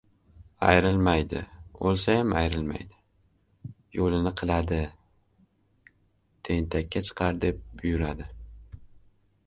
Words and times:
Ayrilmaydi, 0.67 1.41
o‘lsayam 1.89 2.31
ayrilmaydi. 2.39 2.97
Yo‘lini 3.99 4.31
qiladi... 4.43 4.81
Tentakka 6.49 7.03
chiqar, 7.09 7.41
deb 7.45 7.63
buyuradi. 7.83 8.31